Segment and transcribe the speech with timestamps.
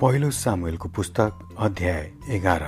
[0.00, 2.62] पहिलो सामुएलको पुस्तक अध्याय एघार।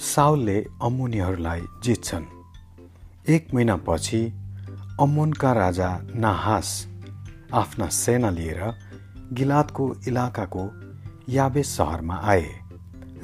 [0.00, 2.24] साउलले अम्मुनीहरूलाई जित्छन्।
[3.28, 4.20] एक महिनापछि
[5.00, 6.70] अम्मोनका राजा नाहास
[7.54, 8.62] आफ्ना सेना लिएर
[9.32, 10.64] गिलादको इलाकाको
[11.28, 12.48] याबेस सहरमा आए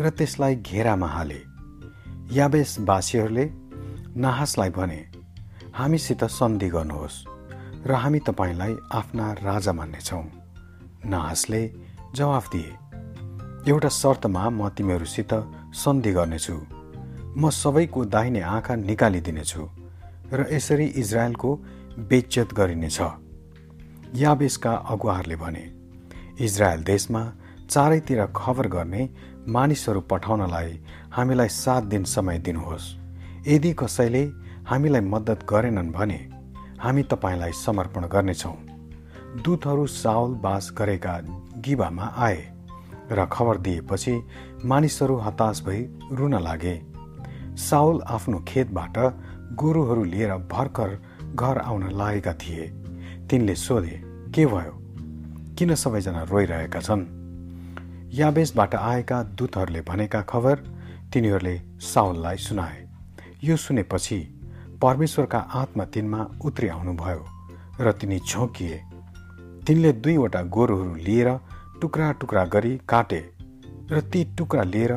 [0.00, 1.40] र त्यसलाई घेरामा हाले।
[2.32, 3.50] याबेसवासीहरूले
[4.20, 5.00] नाहासलाई भने
[5.74, 7.24] हामीसित सन्धि गर्नुहोस्
[7.86, 10.24] र हामी तपाईँलाई आफ्ना राजा मान्नेछौँ।
[11.04, 12.83] नाहासले जवाफ दिए।
[13.68, 15.32] एउटा शर्तमा म तिमीहरूसित
[15.72, 16.54] सन्धि गर्नेछु।
[17.36, 19.62] म सबैको दाहिने आँखा निकालिदिनेछु
[20.32, 21.50] र यसरी इजरायलको
[22.10, 22.98] बेच्चत गरिनेछ।
[24.14, 25.64] याबेसका अगुवाहरूले भने
[26.44, 27.22] इजरायल देशमा
[27.70, 29.08] चारैतिर खबर गर्ने
[29.48, 30.78] मानिसहरू पठाउनलाई
[31.12, 32.94] हामीलाई सात दिन समय दिनुहोस्।
[33.48, 34.24] यदि कसैले
[34.68, 36.20] हामीलाई मद्दत गरेनन् भने
[36.80, 38.56] हामी तपाईँलाई समर्पण गर्नेछौँ।
[39.44, 41.20] दूतहरू साउल बास गरेका
[41.64, 42.53] गिबामा आए।
[43.12, 44.22] र खबर दिएपछि
[44.64, 45.80] मानिसहरू हताश भई
[46.12, 46.82] रुन लागे।
[47.56, 48.98] साउल आफ्नो खेतबाट
[49.52, 50.98] गोरुहरू लिएर भर्खर
[51.34, 52.66] घर आउन लागेका थिए।
[53.30, 54.00] तिनले सोधे
[54.34, 54.72] के भयो?
[55.58, 57.06] किन सबैजना रोइरहेका छन्?
[58.14, 60.56] याबेसबाट आएका दूतहरूले भनेका खबर
[61.12, 62.88] तिनीहरूले साउललाई सुनाए।
[63.44, 64.18] यो सुनेपछि
[64.82, 67.24] परमेश्वरका आत्मा तिनमा उत्रि आउनुभयो
[67.80, 68.82] र तिनी झोकिए।
[69.66, 71.28] तिनले दुईवटा गोरुहरू लिएर
[71.84, 73.18] टुक्रा टुक्रा गरी काटे
[73.90, 74.92] र ती टुक्रा लिएर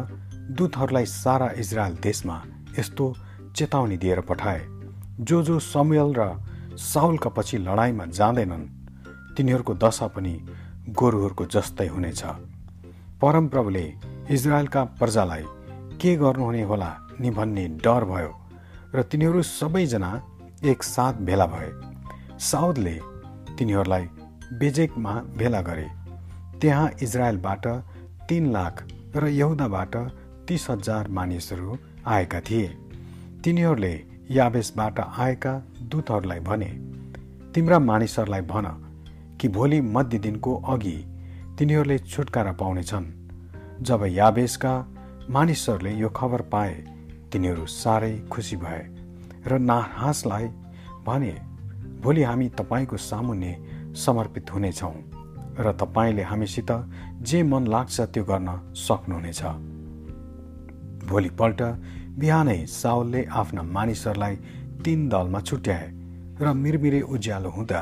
[0.57, 2.35] दूतहरूलाई सारा इजरायल देशमा
[2.79, 3.05] यस्तो
[3.55, 4.61] चेतावनी दिएर पठाए
[5.19, 6.27] जो जो समुयल र
[6.77, 8.63] साउलका पछि लडाइँमा जाँदैनन्
[9.35, 10.33] तिनीहरूको दशा पनि
[10.89, 12.23] गोरुहरूको जस्तै हुनेछ।
[13.21, 13.85] परमप्रभुले
[14.31, 15.43] इजरायलका प्रजालाई
[15.99, 18.31] के गर्नुहुने होला नि भन्ने डर भयो
[18.95, 20.13] र तिनीहरू सबैजना
[20.63, 21.71] एक साथ भेला भए।
[22.39, 22.99] साउदले
[23.57, 24.09] तिनीहरूलाई
[24.53, 25.96] बेजेकमा भेला गरे।
[26.61, 27.67] त्यहाँ इजरायलबाट
[28.29, 28.83] तिन लाख
[29.15, 29.95] र यहुदाबाट
[30.47, 32.67] तिस हजार मानिसहरू आएका थिए।
[33.43, 33.93] तिनीहरूले
[34.31, 36.69] याबेसबाट आएका दूतहरूलाई भने
[37.55, 38.67] तिम्रा मानिसहरूलाई भन
[39.41, 40.97] कि भोलि मध्य दिनको अघि
[41.57, 43.05] तिनीहरूले छुटकारा पाउनेछन्।
[43.81, 44.73] जब याबेसका
[45.29, 46.73] मानिसहरूले यो खबर पाए
[47.31, 48.81] तिनीहरू साह्रै खुसी भए
[49.47, 50.47] र नाहासलाई
[51.05, 51.33] भने
[52.01, 53.53] भोलि हामी तपाईँको सामुन्ने
[53.95, 54.93] समर्पित हुनेछौँ।
[55.59, 56.71] र तपाईँले हामीसित
[57.21, 59.41] जे मन लाग्छ त्यो गर्न सक्नुहुनेछ।
[61.09, 61.61] भोलिपल्ट
[62.19, 64.35] बिहानै साउलले आफ्ना मानिसहरूलाई
[64.85, 65.87] तीन दलमा छुट्याए
[66.41, 67.81] र मिरमिरे उज्यालो हुँदा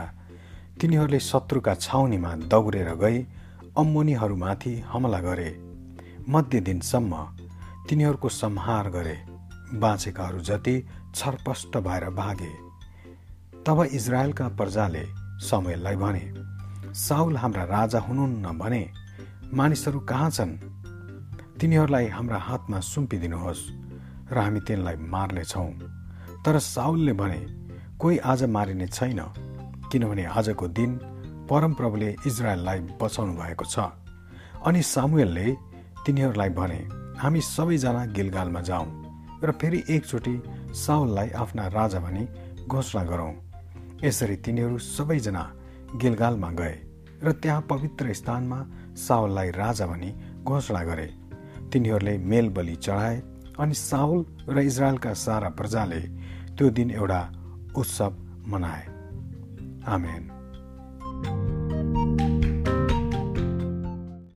[0.81, 3.18] तिनीहरूले शत्रुका छाउनीमा दौडेर गई
[3.78, 5.50] अम्मोनीहरूमाथि हमला गरे।
[6.30, 7.13] मध्य दिनसम्म
[7.90, 9.18] तिनीहरूको संहार गरे।
[9.74, 10.75] बाँचेकाहरू जति
[11.16, 12.53] छरपष्ट भएर भागे।
[13.66, 15.06] तब इजरायलका प्रजाले
[15.42, 16.25] समयलाई भने
[16.95, 18.83] साउल हाम्रा राजा हुनुहुन्न भने
[19.53, 20.51] मानिसहरू कहाँ छन्?
[21.59, 23.63] तिनीहरूलाई हाम्रा हातमा सुम्पिदिनुहोस्
[24.31, 25.69] र हामी तिनलाई मार्नेछौँ।
[26.39, 27.41] तर साउलले भने
[28.00, 29.19] कोही आज मारिने छैन
[29.91, 30.91] किनभने आजको दिन
[31.51, 33.75] परमप्रभुले इजरायललाई बचाउनु भएको छ।
[34.63, 35.47] अनि सामुएलले
[36.06, 36.79] तिनीहरूलाई भने
[37.19, 38.88] हामी सबैजना गिलगालमा जाउँ
[39.44, 40.35] र फेरि एकचोटि
[40.72, 42.23] साउललाई आफ्ना राजा भनी
[42.67, 43.33] घोषणा गरौँ।
[44.03, 45.44] यसरी तिनीहरू सबैजना
[45.95, 46.75] गिलगालमा गए।
[47.24, 48.66] र त्यहाँ पवित्र स्थानमा
[48.96, 51.08] साउललाई राजा भनी घोषणा गरे।
[51.74, 53.24] तिनीहरूले मेल बलि चढाए
[53.59, 56.00] अनि साउल र इजरायलका सारा प्रजाले
[56.56, 57.22] त्यो दिन एउटा
[57.78, 58.16] उत्सव
[58.48, 58.86] मनाए।
[59.88, 60.34] आमेन।